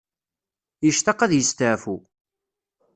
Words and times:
Yectaq 0.85 1.19
ad 1.21 1.31
yesteɛfu. 1.35 1.95